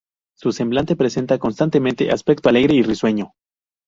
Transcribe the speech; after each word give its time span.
Su 0.35 0.51
semblante 0.51 0.95
presenta 0.95 1.37
constantemente 1.37 2.09
aspecto 2.09 2.49
alegre 2.49 2.73
y 2.73 2.81
risueño". 2.81 3.33